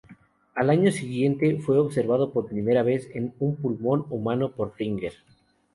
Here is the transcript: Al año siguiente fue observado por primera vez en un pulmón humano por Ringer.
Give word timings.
Al 0.55 0.71
año 0.71 0.91
siguiente 0.91 1.59
fue 1.59 1.77
observado 1.77 2.33
por 2.33 2.47
primera 2.47 2.81
vez 2.81 3.07
en 3.13 3.35
un 3.37 3.55
pulmón 3.57 4.07
humano 4.09 4.51
por 4.51 4.73
Ringer. 4.75 5.13